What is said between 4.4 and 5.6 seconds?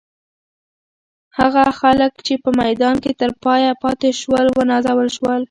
ونازول شول.